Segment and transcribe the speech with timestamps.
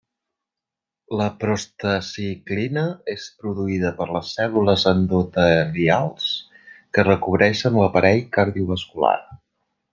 [1.19, 6.33] La prostaciclina és produïda per les cèl·lules endotelials
[6.95, 9.17] que recobreixen l'aparell cardiovascular.